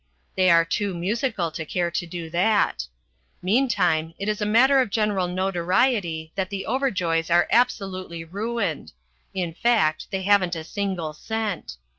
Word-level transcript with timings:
They 0.35 0.49
are 0.49 0.65
too 0.65 0.95
musical 0.95 1.51
to 1.51 1.63
care 1.63 1.91
to 1.91 2.07
do 2.07 2.31
that. 2.31 2.87
Meantime 3.43 4.15
it 4.17 4.27
is 4.27 4.41
a 4.41 4.47
matter 4.47 4.81
of 4.81 4.89
general 4.89 5.27
notoriety 5.27 6.31
that 6.33 6.49
the 6.49 6.65
Overjoys 6.67 7.29
are 7.29 7.47
absolutely 7.51 8.23
ruined; 8.23 8.93
in 9.35 9.53
fact, 9.53 10.07
they 10.09 10.23
haven't 10.23 10.55
a 10.55 10.63
single 10.63 11.13
cent. 11.13 11.77